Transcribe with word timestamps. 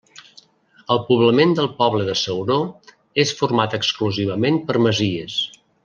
El 0.95 1.01
poblament 1.09 1.53
del 1.59 1.69
poble 1.83 2.07
de 2.09 2.15
Ceuró 2.23 2.57
és 3.25 3.35
format 3.43 3.77
exclusivament 3.81 4.59
per 4.71 4.81
masies. 4.89 5.39